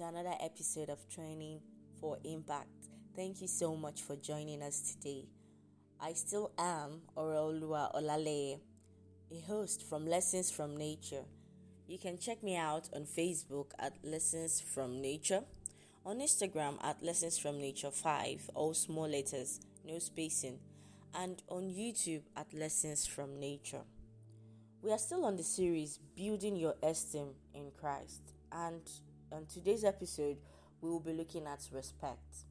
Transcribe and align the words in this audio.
to 0.00 0.06
another 0.06 0.34
episode 0.40 0.88
of 0.88 1.06
Training 1.10 1.60
for 2.00 2.16
Impact. 2.24 2.88
Thank 3.14 3.42
you 3.42 3.46
so 3.46 3.76
much 3.76 4.00
for 4.00 4.16
joining 4.16 4.62
us 4.62 4.94
today. 4.94 5.26
I 6.00 6.14
still 6.14 6.52
am 6.56 7.02
Oreolua 7.18 7.94
Olale, 7.94 8.60
a 9.30 9.40
host 9.46 9.86
from 9.86 10.06
Lessons 10.06 10.50
from 10.50 10.74
Nature. 10.74 11.24
You 11.86 11.98
can 11.98 12.16
check 12.16 12.42
me 12.42 12.56
out 12.56 12.88
on 12.94 13.02
Facebook 13.02 13.72
at 13.78 13.98
Lessons 14.02 14.62
from 14.62 15.02
Nature, 15.02 15.42
on 16.06 16.20
Instagram 16.20 16.82
at 16.82 17.02
Lessons 17.02 17.36
from 17.36 17.60
Nature 17.60 17.90
5, 17.90 18.52
all 18.54 18.72
small 18.72 19.06
letters, 19.06 19.60
no 19.84 19.98
spacing, 19.98 20.60
and 21.14 21.42
on 21.46 21.64
YouTube 21.64 22.22
at 22.38 22.54
Lessons 22.54 23.06
from 23.06 23.38
Nature. 23.38 23.82
We 24.80 24.92
are 24.92 24.98
still 24.98 25.26
on 25.26 25.36
the 25.36 25.44
series 25.44 25.98
Building 26.16 26.56
Your 26.56 26.76
Esteem 26.82 27.34
in 27.52 27.70
Christ, 27.78 28.22
and 28.50 28.80
on 29.32 29.46
today's 29.46 29.84
episode, 29.84 30.38
we 30.80 30.90
will 30.90 31.00
be 31.00 31.12
looking 31.12 31.46
at 31.46 31.68
respect. 31.72 32.44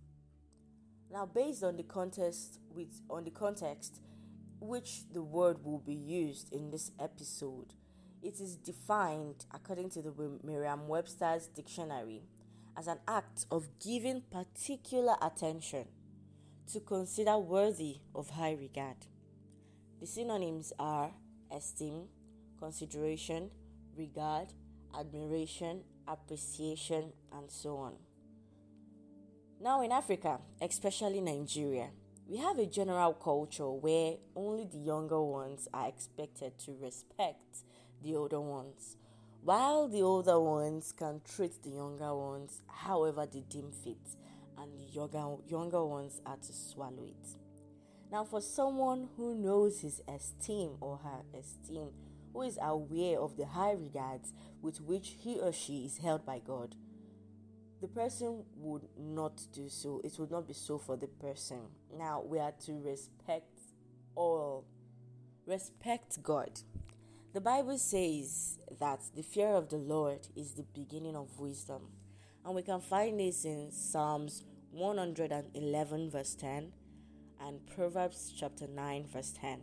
Now, 1.11 1.25
based 1.25 1.63
on 1.63 1.75
the 1.77 1.83
context 1.83 2.59
with 2.73 3.01
on 3.09 3.23
the 3.23 3.31
context 3.31 4.01
which 4.61 5.03
the 5.13 5.21
word 5.21 5.63
will 5.63 5.79
be 5.79 5.93
used 5.93 6.53
in 6.53 6.69
this 6.69 6.91
episode, 6.99 7.73
it 8.21 8.39
is 8.39 8.55
defined 8.55 9.45
according 9.53 9.89
to 9.91 10.01
the 10.01 10.13
Merriam-Webster's 10.43 11.47
dictionary 11.47 12.23
as 12.77 12.87
an 12.87 12.99
act 13.07 13.45
of 13.49 13.69
giving 13.83 14.21
particular 14.29 15.15
attention 15.21 15.85
to 16.71 16.79
consider 16.81 17.37
worthy 17.37 17.97
of 18.13 18.31
high 18.31 18.53
regard. 18.59 19.07
The 19.99 20.05
synonyms 20.05 20.71
are 20.77 21.11
esteem, 21.51 22.07
consideration, 22.59 23.49
regard, 23.97 24.53
admiration, 24.97 25.83
appreciation, 26.09 27.13
and 27.31 27.49
so 27.49 27.77
on. 27.77 27.93
Now, 29.61 29.81
in 29.81 29.91
Africa, 29.91 30.39
especially 30.61 31.21
Nigeria, 31.21 31.89
we 32.27 32.37
have 32.37 32.59
a 32.59 32.65
general 32.65 33.13
culture 33.13 33.69
where 33.69 34.15
only 34.35 34.65
the 34.65 34.77
younger 34.77 35.21
ones 35.21 35.67
are 35.73 35.87
expected 35.87 36.57
to 36.59 36.77
respect 36.81 37.63
the 38.03 38.15
older 38.15 38.39
ones, 38.39 38.97
while 39.43 39.87
the 39.87 40.01
older 40.01 40.39
ones 40.39 40.93
can 40.97 41.21
treat 41.23 41.61
the 41.63 41.71
younger 41.71 42.15
ones 42.15 42.61
however 42.67 43.25
they 43.25 43.43
deem 43.49 43.71
fit, 43.71 43.97
and 44.57 44.71
the 44.77 44.83
younger, 44.93 45.37
younger 45.47 45.85
ones 45.85 46.21
are 46.25 46.37
to 46.37 46.53
swallow 46.53 47.03
it. 47.03 47.37
Now, 48.11 48.23
for 48.23 48.41
someone 48.41 49.09
who 49.17 49.35
knows 49.35 49.81
his 49.81 50.01
esteem 50.07 50.77
or 50.81 50.97
her 50.97 51.39
esteem, 51.39 51.89
who 52.33 52.41
is 52.41 52.57
aware 52.61 53.19
of 53.19 53.37
the 53.37 53.45
high 53.45 53.73
regards 53.73 54.33
with 54.61 54.81
which 54.81 55.15
he 55.19 55.39
or 55.39 55.51
she 55.51 55.85
is 55.85 55.97
held 55.97 56.25
by 56.25 56.39
God, 56.39 56.75
the 57.81 57.87
person 57.87 58.43
would 58.57 58.87
not 58.97 59.41
do 59.53 59.69
so. 59.69 60.01
It 60.03 60.13
would 60.19 60.31
not 60.31 60.47
be 60.47 60.53
so 60.53 60.77
for 60.77 60.97
the 60.97 61.07
person. 61.07 61.61
Now, 61.97 62.21
we 62.21 62.39
are 62.39 62.53
to 62.65 62.73
respect 62.83 63.57
all. 64.15 64.65
Respect 65.45 66.21
God. 66.21 66.61
The 67.33 67.41
Bible 67.41 67.77
says 67.77 68.59
that 68.79 69.01
the 69.15 69.21
fear 69.21 69.49
of 69.49 69.69
the 69.69 69.77
Lord 69.77 70.27
is 70.35 70.53
the 70.53 70.65
beginning 70.73 71.15
of 71.15 71.39
wisdom. 71.39 71.89
And 72.45 72.55
we 72.55 72.63
can 72.63 72.81
find 72.81 73.19
this 73.19 73.45
in 73.45 73.71
Psalms 73.71 74.43
111, 74.71 76.09
verse 76.09 76.35
10, 76.35 76.71
and 77.41 77.65
Proverbs 77.67 78.33
chapter 78.35 78.67
9, 78.67 79.05
verse 79.07 79.33
10. 79.39 79.61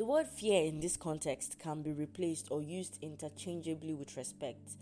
The 0.00 0.06
word 0.06 0.28
fear 0.28 0.64
in 0.64 0.80
this 0.80 0.96
context 0.96 1.58
can 1.58 1.82
be 1.82 1.92
replaced 1.92 2.48
or 2.50 2.62
used 2.62 2.98
interchangeably 3.02 3.92
with 3.92 4.16
respect. 4.16 4.76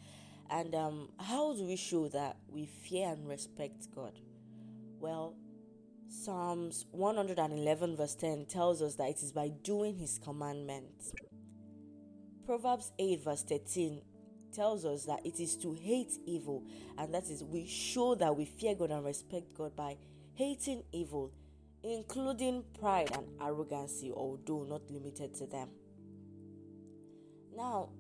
And 0.49 0.77
um, 0.77 1.09
how 1.19 1.55
do 1.55 1.65
we 1.65 1.75
show 1.75 2.07
that 2.11 2.37
we 2.49 2.67
fear 2.67 3.09
and 3.09 3.29
respect 3.29 3.93
God? 3.93 4.13
Well, 5.01 5.35
Psalms 6.09 6.87
111, 6.93 7.97
verse 7.97 8.15
10 8.15 8.47
tells 8.47 8.81
us 8.81 8.95
that 8.95 9.09
it 9.09 9.21
is 9.21 9.33
by 9.33 9.49
doing 9.49 9.97
His 9.97 10.21
commandments. 10.23 11.13
Proverbs 12.47 12.93
8, 13.01 13.25
verse 13.25 13.43
13 13.43 14.01
tells 14.53 14.85
us 14.85 15.05
that 15.07 15.27
it 15.27 15.41
is 15.41 15.57
to 15.57 15.73
hate 15.73 16.13
evil, 16.27 16.63
and 16.97 17.13
that 17.13 17.25
is, 17.25 17.43
we 17.43 17.67
show 17.67 18.15
that 18.15 18.37
we 18.37 18.45
fear 18.45 18.77
God 18.77 18.93
and 18.93 19.05
respect 19.05 19.53
God 19.53 19.75
by 19.75 19.97
hating 20.35 20.85
evil 20.93 21.33
including 21.83 22.65
pride 22.79 23.11
and 23.15 23.27
arrogancy, 23.41 24.13
although 24.13 24.65
not 24.65 24.91
limited 24.91 25.35
to 25.37 25.47
them. 25.47 25.69
Now, 27.57 27.91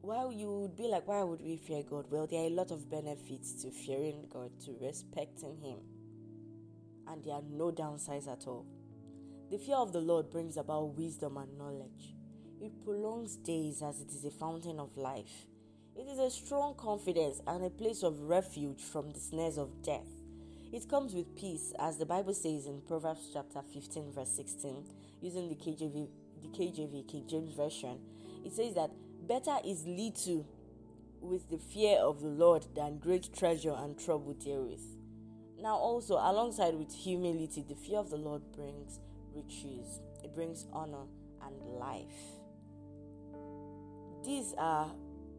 while 0.00 0.32
you 0.32 0.50
would 0.50 0.76
be 0.76 0.88
like, 0.88 1.06
why 1.06 1.22
would 1.22 1.40
we 1.40 1.56
fear 1.56 1.82
God? 1.88 2.06
Well, 2.10 2.26
there 2.26 2.40
are 2.40 2.46
a 2.46 2.50
lot 2.50 2.70
of 2.70 2.90
benefits 2.90 3.62
to 3.62 3.70
fearing 3.70 4.26
God, 4.32 4.50
to 4.64 4.76
respecting 4.80 5.56
Him, 5.56 5.78
and 7.08 7.22
there 7.24 7.34
are 7.34 7.42
no 7.50 7.70
downsides 7.70 8.28
at 8.28 8.46
all. 8.46 8.66
The 9.50 9.58
fear 9.58 9.76
of 9.76 9.92
the 9.92 10.00
Lord 10.00 10.30
brings 10.30 10.56
about 10.56 10.96
wisdom 10.96 11.36
and 11.36 11.58
knowledge. 11.58 12.14
It 12.60 12.84
prolongs 12.84 13.36
days 13.36 13.82
as 13.82 14.00
it 14.00 14.08
is 14.08 14.24
a 14.24 14.30
fountain 14.30 14.78
of 14.78 14.96
life. 14.96 15.46
It 15.94 16.08
is 16.08 16.18
a 16.18 16.30
strong 16.30 16.74
confidence 16.74 17.40
and 17.46 17.64
a 17.64 17.70
place 17.70 18.02
of 18.02 18.20
refuge 18.20 18.80
from 18.80 19.10
the 19.10 19.20
snares 19.20 19.58
of 19.58 19.82
death. 19.82 20.11
It 20.72 20.88
comes 20.88 21.12
with 21.12 21.36
peace, 21.36 21.74
as 21.78 21.98
the 21.98 22.06
Bible 22.06 22.32
says 22.32 22.64
in 22.64 22.80
Proverbs 22.88 23.28
chapter 23.30 23.60
15, 23.74 24.10
verse 24.10 24.30
16, 24.30 24.86
using 25.20 25.50
the 25.50 25.54
KJV, 25.54 26.08
the 26.40 26.48
KJV, 26.48 27.06
King 27.06 27.24
James 27.28 27.52
Version. 27.52 27.98
It 28.42 28.54
says 28.54 28.74
that 28.76 28.90
better 29.28 29.58
is 29.66 29.84
little 29.86 30.46
with 31.20 31.50
the 31.50 31.58
fear 31.58 31.98
of 31.98 32.22
the 32.22 32.28
Lord 32.28 32.64
than 32.74 32.98
great 32.98 33.36
treasure 33.36 33.74
and 33.76 33.98
trouble 33.98 34.34
therewith. 34.42 34.80
Now, 35.60 35.76
also, 35.76 36.14
alongside 36.14 36.74
with 36.74 36.90
humility, 36.90 37.66
the 37.68 37.74
fear 37.74 37.98
of 37.98 38.08
the 38.08 38.16
Lord 38.16 38.40
brings 38.56 38.98
riches, 39.34 40.00
it 40.24 40.34
brings 40.34 40.66
honor 40.72 41.04
and 41.44 41.54
life. 41.78 42.40
These 44.24 44.54
are 44.56 44.90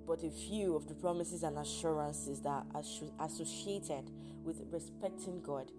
but 0.08 0.24
a 0.24 0.30
few 0.30 0.76
of 0.76 0.88
the 0.88 0.96
promises 0.96 1.44
and 1.44 1.58
assurances 1.58 2.42
that 2.42 2.66
are 2.74 2.84
associated 3.26 4.10
with 4.44 4.62
respecting 4.72 5.42
God. 5.42 5.72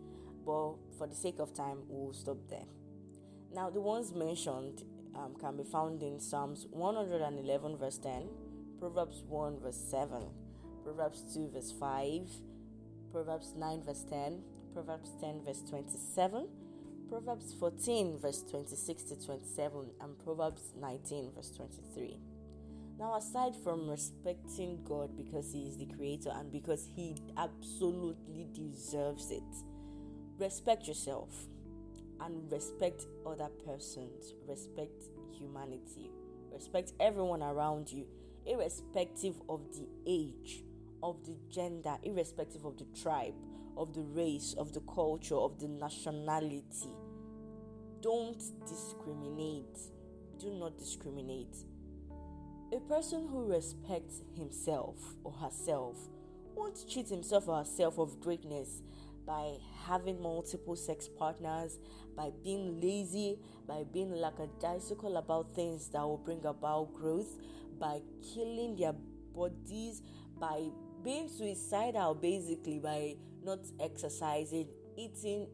But 0.44 0.74
for 0.98 1.06
the 1.06 1.14
sake 1.14 1.38
of 1.38 1.54
time, 1.54 1.78
we'll 1.88 2.12
stop 2.12 2.38
there. 2.48 2.66
Now, 3.54 3.70
the 3.70 3.80
ones 3.80 4.12
mentioned 4.12 4.82
um, 5.14 5.34
can 5.40 5.56
be 5.56 5.64
found 5.64 6.02
in 6.02 6.20
Psalms 6.20 6.66
111, 6.70 7.76
verse 7.76 7.98
10, 7.98 8.28
Proverbs 8.78 9.22
1, 9.28 9.60
verse 9.60 9.76
7, 9.90 10.22
Proverbs 10.82 11.22
2, 11.32 11.50
verse 11.54 11.72
5, 11.78 12.28
Proverbs 13.12 13.54
9, 13.56 13.82
verse 13.84 14.04
10, 14.10 14.42
Proverbs 14.72 15.10
10, 15.20 15.42
verse 15.44 15.62
27, 15.68 16.48
Proverbs 17.08 17.54
14, 17.60 18.18
verse 18.18 18.42
26 18.50 19.02
to 19.04 19.24
27, 19.24 19.90
and 20.00 20.18
Proverbs 20.18 20.72
19, 20.80 21.30
verse 21.34 21.52
23. 21.56 22.16
Now, 22.98 23.16
aside 23.16 23.56
from 23.56 23.88
respecting 23.88 24.78
God 24.84 25.16
because 25.16 25.52
He 25.52 25.66
is 25.66 25.76
the 25.76 25.86
Creator 25.86 26.30
and 26.34 26.52
because 26.52 26.88
He 26.94 27.16
absolutely 27.36 28.46
deserves 28.52 29.30
it, 29.30 29.42
respect 30.38 30.86
yourself 30.86 31.46
and 32.20 32.50
respect 32.52 33.06
other 33.26 33.48
persons, 33.66 34.34
respect 34.48 35.04
humanity, 35.32 36.10
respect 36.52 36.92
everyone 37.00 37.42
around 37.42 37.90
you, 37.90 38.06
irrespective 38.46 39.34
of 39.48 39.60
the 39.72 39.88
age, 40.06 40.62
of 41.02 41.24
the 41.26 41.34
gender, 41.50 41.96
irrespective 42.04 42.64
of 42.64 42.78
the 42.78 42.86
tribe, 43.02 43.34
of 43.76 43.92
the 43.92 44.02
race, 44.02 44.54
of 44.56 44.72
the 44.72 44.80
culture, 44.80 45.34
of 45.34 45.58
the 45.58 45.66
nationality. 45.66 46.96
Don't 48.00 48.42
discriminate. 48.68 49.78
Do 50.38 50.50
not 50.52 50.78
discriminate 50.78 51.56
a 52.74 52.80
person 52.80 53.28
who 53.30 53.46
respects 53.46 54.22
himself 54.36 54.96
or 55.22 55.30
herself 55.30 55.96
won't 56.56 56.84
cheat 56.88 57.08
himself 57.08 57.46
or 57.46 57.58
herself 57.58 57.98
of 57.98 58.20
greatness 58.20 58.82
by 59.24 59.54
having 59.86 60.20
multiple 60.20 60.74
sex 60.74 61.08
partners, 61.08 61.78
by 62.16 62.30
being 62.42 62.80
lazy, 62.80 63.38
by 63.68 63.84
being 63.92 64.10
lackadaisical 64.10 65.16
about 65.16 65.54
things 65.54 65.88
that 65.90 66.02
will 66.02 66.18
bring 66.18 66.44
about 66.44 66.92
growth, 66.94 67.38
by 67.78 68.00
killing 68.34 68.76
their 68.76 68.94
bodies, 69.34 70.02
by 70.40 70.64
being 71.04 71.28
suicidal 71.28 72.12
basically, 72.14 72.80
by 72.80 73.14
not 73.44 73.60
exercising, 73.78 74.68
eating 74.96 75.46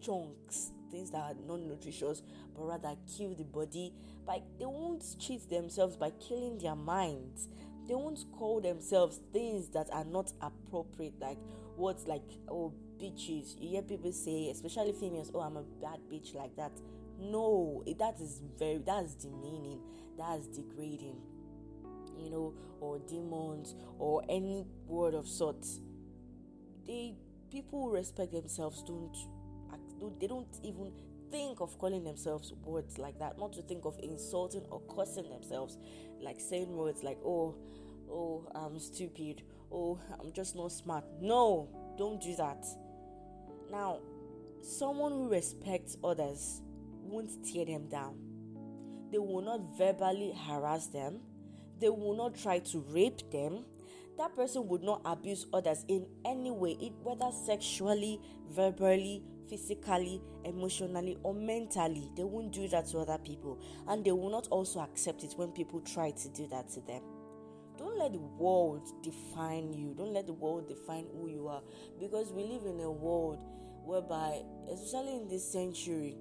chunks, 0.00 0.72
things 0.90 1.10
that 1.10 1.18
are 1.18 1.34
non 1.46 1.68
nutritious, 1.68 2.22
but 2.56 2.64
rather 2.64 2.94
kill 3.16 3.34
the 3.34 3.44
body. 3.44 3.92
By 4.26 4.42
they 4.58 4.66
won't 4.66 5.04
cheat 5.18 5.48
themselves 5.48 5.96
by 5.96 6.10
killing 6.10 6.58
their 6.58 6.76
minds. 6.76 7.48
They 7.88 7.94
won't 7.94 8.24
call 8.32 8.60
themselves 8.60 9.20
things 9.32 9.68
that 9.70 9.88
are 9.92 10.04
not 10.04 10.32
appropriate, 10.42 11.14
like 11.20 11.38
words 11.76 12.06
like 12.06 12.22
oh 12.48 12.72
bitches. 13.00 13.54
You 13.58 13.70
hear 13.70 13.82
people 13.82 14.12
say, 14.12 14.50
especially 14.50 14.92
females, 14.92 15.30
oh 15.34 15.40
I'm 15.40 15.56
a 15.56 15.62
bad 15.62 16.00
bitch 16.12 16.34
like 16.34 16.54
that. 16.56 16.72
No, 17.20 17.82
that 17.98 18.20
is 18.20 18.42
very 18.58 18.78
that's 18.78 19.14
demeaning, 19.14 19.80
that's 20.16 20.46
degrading. 20.48 21.16
you 22.18 22.30
know, 22.30 22.54
or 22.80 22.98
demons 23.00 23.74
or 23.98 24.22
any 24.28 24.66
word 24.86 25.14
of 25.14 25.26
sorts. 25.26 25.80
They 26.86 27.14
people 27.50 27.82
who 27.82 27.90
respect 27.94 28.32
themselves 28.32 28.82
don't, 28.82 29.16
don't 29.98 30.18
they 30.20 30.26
don't 30.26 30.46
even 30.62 30.92
think 31.30 31.60
of 31.60 31.78
calling 31.78 32.04
themselves 32.04 32.52
words 32.64 32.98
like 32.98 33.18
that, 33.18 33.38
not 33.38 33.52
to 33.52 33.62
think 33.62 33.84
of 33.84 33.98
insulting 34.02 34.64
or 34.70 34.80
cursing 34.94 35.28
themselves, 35.28 35.78
like 36.20 36.40
saying 36.40 36.74
words 36.74 37.02
like, 37.02 37.18
oh, 37.24 37.54
oh, 38.10 38.46
I'm 38.54 38.78
stupid, 38.78 39.42
oh, 39.70 39.98
I'm 40.20 40.32
just 40.32 40.56
not 40.56 40.72
smart. 40.72 41.04
No, 41.20 41.68
don't 41.98 42.20
do 42.20 42.34
that. 42.36 42.64
Now, 43.70 43.98
someone 44.62 45.12
who 45.12 45.28
respects 45.28 45.96
others 46.02 46.62
won't 47.02 47.30
tear 47.44 47.66
them 47.66 47.88
down. 47.88 48.16
They 49.10 49.18
will 49.18 49.42
not 49.42 49.60
verbally 49.76 50.34
harass 50.46 50.86
them. 50.86 51.20
They 51.80 51.88
will 51.88 52.16
not 52.16 52.36
try 52.36 52.58
to 52.58 52.84
rape 52.90 53.30
them. 53.30 53.64
That 54.18 54.34
person 54.34 54.66
would 54.68 54.82
not 54.82 55.00
abuse 55.04 55.46
others 55.52 55.84
in 55.88 56.06
any 56.24 56.50
way, 56.50 56.74
whether 57.02 57.30
sexually, 57.46 58.20
verbally, 58.50 59.22
physically, 59.48 60.20
emotionally, 60.44 61.18
or 61.22 61.34
mentally. 61.34 62.10
They 62.16 62.24
won't 62.24 62.52
do 62.52 62.68
that 62.68 62.86
to 62.88 62.98
other 62.98 63.18
people. 63.18 63.58
And 63.86 64.04
they 64.04 64.12
will 64.12 64.30
not 64.30 64.48
also 64.48 64.80
accept 64.80 65.24
it 65.24 65.34
when 65.36 65.52
people 65.52 65.80
try 65.80 66.10
to 66.10 66.28
do 66.28 66.46
that 66.48 66.68
to 66.70 66.80
them. 66.80 67.02
Don't 67.78 67.98
let 67.98 68.12
the 68.12 68.18
world 68.18 68.88
define 69.02 69.72
you. 69.72 69.94
Don't 69.96 70.12
let 70.12 70.26
the 70.26 70.32
world 70.32 70.68
define 70.68 71.06
who 71.16 71.28
you 71.28 71.46
are. 71.46 71.62
Because 72.00 72.32
we 72.32 72.42
live 72.42 72.66
in 72.66 72.80
a 72.80 72.90
world 72.90 73.38
whereby, 73.84 74.42
especially 74.72 75.16
in 75.16 75.28
this 75.28 75.50
century, 75.50 76.16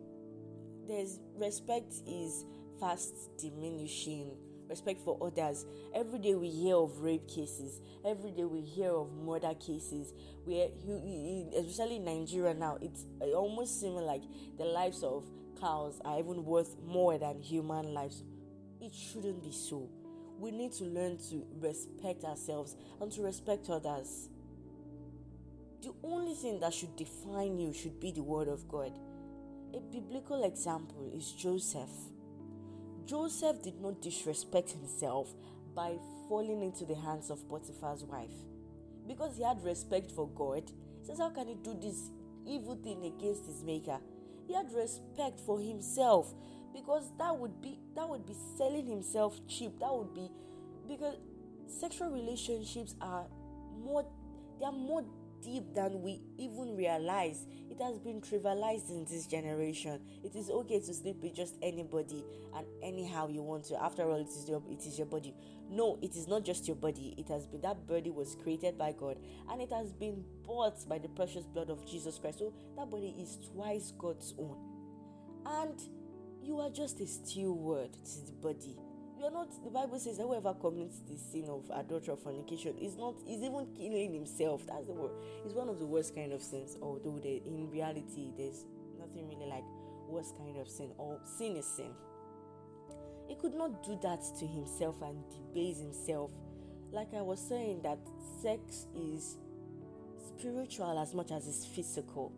there's 0.87 1.19
respect 1.35 1.93
is 2.07 2.45
fast 2.79 3.13
diminishing 3.37 4.31
respect 4.69 4.99
for 5.01 5.17
others. 5.21 5.65
Every 5.93 6.19
day 6.19 6.35
we 6.35 6.49
hear 6.49 6.75
of 6.75 6.99
rape 6.99 7.27
cases. 7.27 7.79
Every 8.05 8.31
day 8.31 8.43
we 8.45 8.61
hear 8.61 8.91
of 8.91 9.11
murder 9.13 9.53
cases. 9.55 10.13
Where, 10.45 10.67
especially 11.55 11.97
in 11.97 12.05
Nigeria 12.05 12.53
now, 12.53 12.77
it's 12.81 13.05
uh, 13.21 13.25
almost 13.31 13.79
seeming 13.79 14.03
like 14.05 14.23
the 14.57 14.65
lives 14.65 15.03
of 15.03 15.25
cows 15.59 15.99
are 16.05 16.19
even 16.19 16.45
worth 16.45 16.75
more 16.85 17.17
than 17.17 17.41
human 17.41 17.93
lives. 17.93 18.23
It 18.81 18.93
shouldn't 18.93 19.43
be 19.43 19.51
so. 19.51 19.89
We 20.39 20.51
need 20.51 20.73
to 20.73 20.83
learn 20.83 21.17
to 21.29 21.45
respect 21.59 22.23
ourselves 22.23 22.75
and 23.01 23.11
to 23.13 23.23
respect 23.23 23.69
others. 23.69 24.29
The 25.81 25.93
only 26.03 26.35
thing 26.35 26.59
that 26.59 26.73
should 26.73 26.95
define 26.95 27.57
you 27.57 27.73
should 27.73 27.99
be 27.99 28.11
the 28.11 28.21
Word 28.23 28.47
of 28.47 28.67
God. 28.67 28.91
A 29.73 29.79
biblical 29.79 30.43
example 30.43 31.11
is 31.15 31.31
Joseph. 31.31 31.89
Joseph 33.07 33.63
did 33.63 33.79
not 33.79 34.01
disrespect 34.01 34.71
himself 34.71 35.33
by 35.73 35.93
falling 36.27 36.61
into 36.61 36.85
the 36.85 36.95
hands 36.95 37.29
of 37.29 37.47
Potiphar's 37.47 38.03
wife. 38.03 38.33
Because 39.07 39.37
he 39.37 39.43
had 39.43 39.63
respect 39.63 40.11
for 40.11 40.27
God, 40.27 40.69
he 40.99 41.07
says, 41.07 41.19
How 41.19 41.29
can 41.29 41.47
he 41.47 41.55
do 41.55 41.77
this 41.81 42.11
evil 42.45 42.75
thing 42.75 43.05
against 43.05 43.45
his 43.45 43.63
maker? 43.63 43.99
He 44.45 44.53
had 44.53 44.71
respect 44.73 45.39
for 45.39 45.59
himself 45.61 46.33
because 46.73 47.11
that 47.17 47.37
would 47.37 47.61
be 47.61 47.79
that 47.95 48.07
would 48.07 48.25
be 48.25 48.35
selling 48.57 48.87
himself 48.87 49.39
cheap. 49.47 49.79
That 49.79 49.93
would 49.93 50.13
be 50.13 50.29
because 50.87 51.15
sexual 51.67 52.09
relationships 52.09 52.95
are 53.01 53.25
more 53.83 54.05
they 54.59 54.65
are 54.65 54.71
more 54.71 55.05
deep 55.41 55.73
than 55.73 56.01
we 56.01 56.21
even 56.37 56.75
realize. 56.75 57.45
It 57.69 57.81
has 57.81 57.99
been 57.99 58.21
trivialized 58.21 58.89
in 58.89 59.05
this 59.05 59.27
generation. 59.27 59.99
It 60.23 60.35
is 60.35 60.49
okay 60.49 60.79
to 60.79 60.93
sleep 60.93 61.17
with 61.21 61.35
just 61.35 61.55
anybody 61.61 62.23
and 62.55 62.65
anyhow 62.81 63.27
you 63.27 63.43
want 63.43 63.65
to. 63.65 63.81
After 63.81 64.03
all, 64.09 64.19
it 64.19 64.29
is 64.29 64.47
your 64.47 64.61
it 64.69 64.85
is 64.85 64.97
your 64.97 65.07
body. 65.07 65.33
No, 65.69 65.99
it 66.01 66.15
is 66.15 66.27
not 66.27 66.43
just 66.43 66.67
your 66.67 66.75
body. 66.75 67.13
It 67.17 67.27
has 67.29 67.45
been 67.45 67.61
that 67.61 67.87
body 67.87 68.09
was 68.09 68.35
created 68.41 68.77
by 68.77 68.93
God 68.93 69.17
and 69.49 69.61
it 69.61 69.71
has 69.71 69.91
been 69.91 70.23
bought 70.45 70.87
by 70.87 70.97
the 70.97 71.09
precious 71.09 71.45
blood 71.45 71.69
of 71.69 71.85
Jesus 71.85 72.17
Christ. 72.17 72.39
So 72.39 72.53
that 72.77 72.89
body 72.89 73.13
is 73.19 73.37
twice 73.53 73.93
God's 73.97 74.33
own. 74.39 74.57
And 75.45 75.79
you 76.41 76.59
are 76.59 76.69
just 76.69 76.99
a 77.01 77.07
steward 77.07 77.93
to 77.93 78.25
the 78.25 78.31
body 78.41 78.77
you 79.19 79.25
are 79.25 79.31
not 79.31 79.49
the 79.63 79.69
bible 79.69 79.97
says 79.99 80.17
that 80.17 80.23
whoever 80.23 80.53
commits 80.53 80.99
the 81.09 81.17
sin 81.17 81.45
of 81.49 81.69
adultery 81.73 82.13
or 82.13 82.17
fornication 82.17 82.77
is 82.77 82.95
not 82.97 83.15
is 83.27 83.41
even 83.41 83.67
killing 83.75 84.13
himself. 84.13 84.65
That's 84.67 84.87
the 84.87 84.93
word. 84.93 85.11
It's 85.45 85.53
one 85.53 85.69
of 85.69 85.79
the 85.79 85.85
worst 85.85 86.15
kind 86.15 86.33
of 86.33 86.41
sins 86.41 86.77
although 86.81 87.19
in 87.23 87.69
reality 87.71 88.31
there's 88.37 88.65
nothing 88.99 89.27
really 89.27 89.49
like 89.49 89.63
worst 90.07 90.37
kind 90.37 90.57
of 90.57 90.67
sin 90.69 90.91
or 90.97 91.19
sin 91.37 91.57
is 91.57 91.65
sin. 91.65 91.91
He 93.27 93.35
could 93.35 93.53
not 93.53 93.83
do 93.83 93.99
that 94.03 94.21
to 94.39 94.45
himself 94.45 95.01
and 95.01 95.17
debase 95.29 95.79
himself. 95.79 96.31
Like 96.91 97.13
i 97.13 97.21
was 97.21 97.39
saying 97.39 97.81
that 97.83 97.99
sex 98.41 98.87
is 98.95 99.37
spiritual 100.25 100.97
as 100.99 101.13
much 101.13 101.31
as 101.31 101.47
it's 101.47 101.65
physical. 101.65 102.31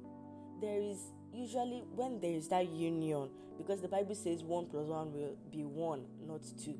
There 0.61 0.81
is 0.81 0.97
usually 1.33 1.83
when 1.95 2.19
there 2.19 2.31
is 2.31 2.47
that 2.49 2.69
union 2.69 3.29
because 3.57 3.81
the 3.81 3.87
bible 3.87 4.15
says 4.15 4.43
one 4.43 4.65
plus 4.65 4.87
one 4.87 5.13
will 5.13 5.35
be 5.51 5.63
one 5.63 6.05
not 6.27 6.41
two. 6.63 6.77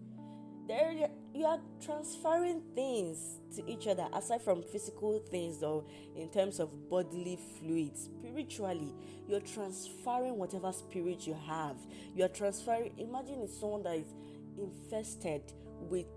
There 0.67 0.93
you 1.33 1.45
are 1.45 1.59
transferring 1.83 2.61
things 2.75 3.39
to 3.55 3.67
each 3.67 3.87
other 3.87 4.07
aside 4.13 4.43
from 4.43 4.61
physical 4.61 5.17
things 5.17 5.63
or 5.63 5.83
in 6.15 6.29
terms 6.29 6.59
of 6.59 6.89
bodily 6.89 7.39
fluids 7.57 8.09
spiritually 8.19 8.93
you're 9.27 9.39
transferring 9.39 10.37
whatever 10.37 10.71
spirit 10.71 11.25
you 11.25 11.35
have. 11.47 11.75
You 12.15 12.25
are 12.25 12.29
transferring 12.29 12.93
imagine 12.97 13.41
it's 13.41 13.59
someone 13.59 13.83
that 13.83 13.95
is 13.95 14.13
infested 14.59 15.41
with 15.79 16.07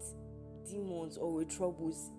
demons 0.68 1.16
or 1.16 1.32
with 1.34 1.48
troubles. 1.48 2.10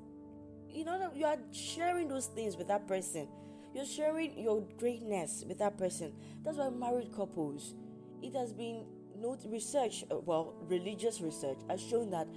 You 0.70 0.86
know 0.86 1.12
you 1.14 1.26
are 1.26 1.38
sharing 1.52 2.08
those 2.08 2.28
things 2.28 2.58
with 2.58 2.68
that 2.68 2.88
person 2.88 3.28
you're 3.74 3.86
sharing 3.86 4.38
your 4.38 4.64
greatness 4.78 5.44
with 5.48 5.60
that 5.60 5.78
person. 5.78 6.14
That's 6.44 6.58
why 6.58 6.70
married 6.70 7.14
couples, 7.16 7.74
it 8.22 8.36
has 8.36 8.54
been 8.54 8.86
note 9.18 9.42
research, 9.46 10.06
uh, 10.12 10.18
well, 10.18 10.54
religious 10.68 11.22
research 11.22 11.58
has 11.70 11.82
shown 11.82 12.12
that 12.12 12.28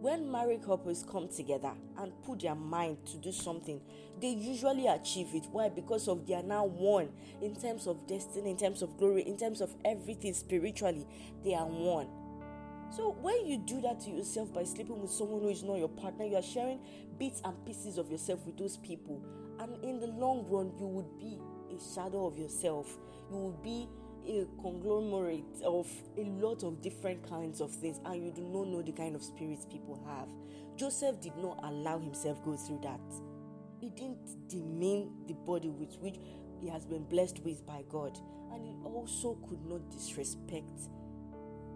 when 0.00 0.30
married 0.30 0.64
couples 0.64 1.04
come 1.10 1.28
together 1.28 1.72
and 1.98 2.12
put 2.22 2.40
their 2.40 2.54
mind 2.54 2.98
to 3.06 3.16
do 3.16 3.32
something, 3.32 3.80
they 4.20 4.28
usually 4.28 4.86
achieve 4.86 5.28
it. 5.34 5.46
Why? 5.50 5.68
Because 5.68 6.06
of 6.06 6.26
they 6.26 6.34
are 6.34 6.42
now 6.42 6.64
one 6.64 7.08
in 7.40 7.56
terms 7.56 7.86
of 7.86 8.06
destiny, 8.06 8.50
in 8.50 8.56
terms 8.56 8.82
of 8.82 8.96
glory, 8.98 9.22
in 9.22 9.36
terms 9.36 9.60
of 9.60 9.74
everything 9.84 10.34
spiritually. 10.34 11.06
They 11.42 11.54
are 11.54 11.66
one. 11.66 12.08
So 12.90 13.16
when 13.20 13.46
you 13.46 13.58
do 13.58 13.80
that 13.80 14.00
to 14.00 14.10
yourself 14.10 14.52
by 14.52 14.64
sleeping 14.64 15.00
with 15.00 15.10
someone 15.10 15.42
who 15.42 15.48
is 15.48 15.62
not 15.62 15.78
your 15.78 15.88
partner, 15.88 16.24
you 16.24 16.36
are 16.36 16.42
sharing 16.42 16.80
bits 17.18 17.40
and 17.44 17.64
pieces 17.66 17.98
of 17.98 18.10
yourself 18.10 18.44
with 18.46 18.58
those 18.58 18.76
people 18.76 19.22
and 19.60 19.82
in 19.84 20.00
the 20.00 20.06
long 20.06 20.46
run 20.48 20.72
you 20.78 20.86
would 20.86 21.18
be 21.18 21.38
a 21.74 21.94
shadow 21.94 22.26
of 22.26 22.38
yourself. 22.38 22.98
You 23.30 23.36
would 23.36 23.62
be 23.62 23.88
a 24.26 24.46
conglomerate 24.60 25.62
of 25.64 25.88
a 26.16 26.22
lot 26.22 26.62
of 26.64 26.82
different 26.82 27.28
kinds 27.28 27.60
of 27.60 27.70
things 27.70 28.00
and 28.04 28.24
you 28.24 28.32
do 28.32 28.42
not 28.42 28.68
know 28.68 28.82
the 28.82 28.92
kind 28.92 29.14
of 29.14 29.22
spirits 29.22 29.66
people 29.70 30.02
have. 30.06 30.28
Joseph 30.76 31.20
did 31.20 31.36
not 31.38 31.60
allow 31.62 31.98
himself 31.98 32.44
go 32.44 32.56
through 32.56 32.80
that. 32.82 33.00
He 33.80 33.90
didn't 33.90 34.48
demean 34.48 35.12
the 35.26 35.34
body 35.34 35.70
with 35.70 35.96
which 36.00 36.16
he 36.60 36.68
has 36.68 36.84
been 36.86 37.04
blessed 37.04 37.40
with 37.44 37.64
by 37.66 37.82
god. 37.88 38.18
And 38.52 38.64
he 38.64 38.74
also 38.84 39.34
could 39.48 39.64
not 39.64 39.90
disrespect 39.90 40.88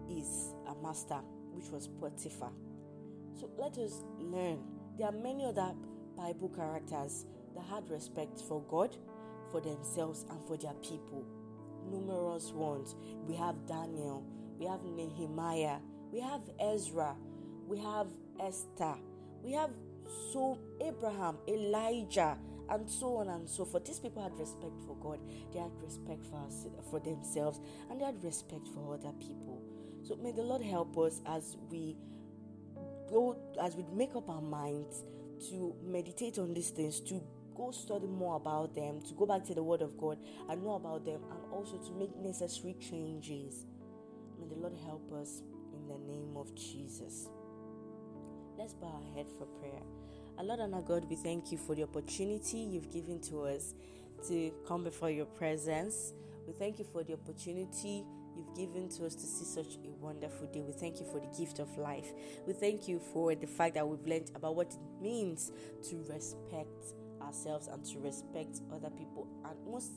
his 0.07 0.53
uh, 0.67 0.73
master 0.81 1.19
which 1.51 1.69
was 1.69 1.87
potiphar. 1.87 2.51
So 3.39 3.49
let 3.57 3.77
us 3.77 4.03
learn. 4.19 4.59
There 4.97 5.07
are 5.07 5.13
many 5.13 5.45
other 5.45 5.73
bible 6.15 6.49
characters 6.49 7.25
that 7.55 7.63
had 7.65 7.89
respect 7.89 8.41
for 8.47 8.61
God, 8.63 8.95
for 9.51 9.61
themselves, 9.61 10.25
and 10.29 10.43
for 10.47 10.57
their 10.57 10.73
people. 10.75 11.25
Numerous 11.89 12.51
ones. 12.51 12.95
We 13.27 13.35
have 13.35 13.65
Daniel, 13.67 14.25
we 14.57 14.65
have 14.65 14.83
Nehemiah, 14.83 15.77
we 16.11 16.19
have 16.19 16.41
Ezra, 16.59 17.15
we 17.67 17.77
have 17.79 18.07
Esther, 18.39 18.95
we 19.43 19.51
have 19.53 19.71
so 20.31 20.59
Abraham, 20.81 21.37
Elijah, 21.47 22.37
and 22.69 22.89
so 22.89 23.17
on 23.17 23.29
and 23.29 23.49
so 23.49 23.65
forth. 23.65 23.85
These 23.85 23.99
people 23.99 24.23
had 24.23 24.37
respect 24.37 24.79
for 24.85 24.95
God, 24.97 25.19
they 25.53 25.59
had 25.59 25.71
respect 25.81 26.25
for 26.25 26.37
us, 26.45 26.67
for 26.89 26.99
themselves, 26.99 27.59
and 27.89 27.99
they 27.99 28.05
had 28.05 28.23
respect 28.23 28.67
for 28.73 28.93
other 28.93 29.11
people. 29.19 29.61
So 30.03 30.15
may 30.15 30.31
the 30.31 30.41
Lord 30.41 30.61
help 30.61 30.97
us 30.97 31.21
as 31.25 31.57
we 31.69 31.97
go, 33.09 33.37
as 33.61 33.75
we 33.75 33.83
make 33.93 34.15
up 34.15 34.29
our 34.29 34.41
minds 34.41 35.03
to 35.49 35.75
meditate 35.83 36.37
on 36.39 36.53
these 36.53 36.69
things, 36.69 36.99
to 37.01 37.21
go 37.61 37.71
study 37.71 38.07
more 38.07 38.37
about 38.37 38.73
them, 38.73 39.01
to 39.01 39.13
go 39.13 39.25
back 39.25 39.43
to 39.45 39.53
the 39.53 39.63
Word 39.63 39.81
of 39.81 39.97
God 39.97 40.17
and 40.49 40.63
know 40.63 40.73
about 40.73 41.05
them, 41.05 41.21
and 41.29 41.53
also 41.53 41.77
to 41.77 41.91
make 41.93 42.15
necessary 42.17 42.75
changes. 42.79 43.65
May 44.39 44.47
the 44.47 44.59
Lord 44.59 44.73
help 44.83 45.11
us 45.13 45.43
in 45.73 45.87
the 45.87 45.99
name 46.11 46.35
of 46.35 46.53
Jesus. 46.55 47.29
Let's 48.57 48.73
bow 48.73 48.87
our 48.87 49.15
head 49.15 49.27
for 49.37 49.45
prayer. 49.59 49.81
Our 50.37 50.43
Lord 50.43 50.59
and 50.59 50.73
our 50.73 50.81
God, 50.81 51.05
we 51.07 51.15
thank 51.15 51.51
you 51.51 51.57
for 51.57 51.75
the 51.75 51.83
opportunity 51.83 52.57
you've 52.57 52.91
given 52.91 53.19
to 53.29 53.43
us 53.43 53.75
to 54.27 54.51
come 54.67 54.83
before 54.83 55.11
your 55.11 55.25
presence. 55.25 56.13
We 56.47 56.53
thank 56.53 56.79
you 56.79 56.85
for 56.85 57.03
the 57.03 57.13
opportunity 57.13 58.03
you've 58.35 58.55
given 58.55 58.89
to 58.89 59.05
us 59.05 59.13
to 59.13 59.27
see 59.27 59.45
such 59.45 59.75
a 59.85 59.91
wonderful 60.03 60.47
day. 60.47 60.61
We 60.61 60.73
thank 60.73 60.99
you 60.99 61.05
for 61.05 61.19
the 61.19 61.27
gift 61.37 61.59
of 61.59 61.77
life. 61.77 62.11
We 62.47 62.53
thank 62.53 62.87
you 62.87 62.99
for 63.13 63.35
the 63.35 63.47
fact 63.47 63.75
that 63.75 63.87
we've 63.87 64.05
learned 64.07 64.31
about 64.33 64.55
what 64.55 64.67
it 64.67 65.01
means 65.01 65.51
to 65.89 66.03
respect 66.09 66.93
ourselves 67.21 67.67
and 67.67 67.83
to 67.85 67.99
respect 67.99 68.61
other 68.73 68.89
people, 68.89 69.27
and 69.45 69.55
most 69.65 69.91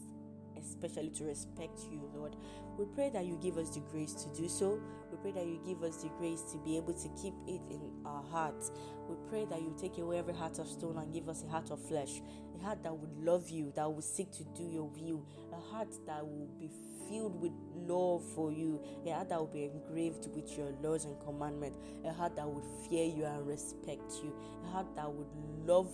especially 0.58 1.10
to 1.10 1.24
respect 1.24 1.80
you, 1.90 2.08
Lord. 2.14 2.36
We 2.78 2.86
pray 2.94 3.10
that 3.10 3.24
you 3.24 3.38
give 3.42 3.58
us 3.58 3.70
the 3.70 3.80
grace 3.80 4.12
to 4.14 4.40
do 4.40 4.48
so. 4.48 4.80
We 5.10 5.18
pray 5.18 5.32
that 5.32 5.46
you 5.46 5.60
give 5.64 5.82
us 5.82 6.02
the 6.02 6.08
grace 6.18 6.42
to 6.52 6.58
be 6.58 6.76
able 6.76 6.94
to 6.94 7.08
keep 7.20 7.34
it 7.46 7.60
in 7.70 7.80
our 8.04 8.22
hearts. 8.22 8.70
We 9.08 9.16
pray 9.28 9.44
that 9.46 9.60
you 9.60 9.74
take 9.78 9.98
away 9.98 10.18
every 10.18 10.34
heart 10.34 10.58
of 10.58 10.68
stone 10.68 10.96
and 10.98 11.12
give 11.12 11.28
us 11.28 11.44
a 11.44 11.48
heart 11.48 11.70
of 11.70 11.80
flesh, 11.86 12.22
a 12.58 12.64
heart 12.64 12.82
that 12.82 12.96
would 12.96 13.16
love 13.18 13.50
you, 13.50 13.72
that 13.76 13.90
would 13.90 14.04
seek 14.04 14.32
to 14.32 14.44
do 14.56 14.64
your 14.64 14.88
will, 14.88 15.26
a 15.52 15.60
heart 15.74 15.92
that 16.06 16.26
will 16.26 16.48
be 16.58 16.70
filled 17.08 17.40
with 17.40 17.52
love 17.74 18.24
for 18.34 18.50
you, 18.50 18.82
a 19.06 19.12
heart 19.12 19.28
that 19.28 19.38
will 19.38 19.46
be 19.46 19.64
engraved 19.64 20.28
with 20.34 20.56
your 20.56 20.72
laws 20.82 21.04
and 21.04 21.18
commandments, 21.20 21.78
a 22.04 22.12
heart 22.12 22.34
that 22.36 22.48
would 22.48 22.64
fear 22.88 23.04
you 23.04 23.24
and 23.24 23.46
respect 23.46 24.12
you, 24.22 24.34
a 24.64 24.70
heart 24.70 24.86
that 24.96 25.10
would 25.12 25.28
love 25.66 25.92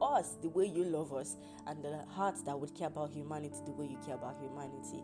us 0.00 0.36
the 0.42 0.48
way 0.48 0.66
you 0.66 0.84
love 0.84 1.12
us 1.12 1.36
and 1.66 1.82
the 1.82 2.04
heart 2.10 2.36
that 2.44 2.58
would 2.58 2.74
care 2.74 2.88
about 2.88 3.10
humanity 3.10 3.56
the 3.66 3.72
way 3.72 3.86
you 3.86 3.98
care 4.04 4.14
about 4.14 4.36
humanity. 4.40 5.02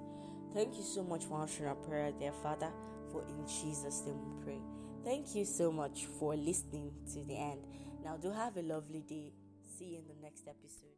Thank 0.52 0.76
you 0.76 0.82
so 0.82 1.02
much 1.02 1.24
for 1.24 1.40
answering 1.40 1.68
our 1.68 1.74
prayer, 1.74 2.12
dear 2.18 2.32
Father, 2.32 2.70
for 3.10 3.22
in 3.22 3.46
Jesus' 3.46 4.02
name 4.06 4.18
we 4.24 4.44
pray. 4.44 4.60
Thank 5.04 5.34
you 5.34 5.44
so 5.44 5.70
much 5.72 6.06
for 6.18 6.34
listening 6.36 6.92
to 7.12 7.24
the 7.24 7.36
end. 7.36 7.66
Now, 8.04 8.16
do 8.16 8.30
have 8.30 8.56
a 8.56 8.62
lovely 8.62 9.00
day. 9.00 9.32
See 9.78 9.86
you 9.86 9.98
in 9.98 10.06
the 10.06 10.14
next 10.22 10.46
episode. 10.48 10.94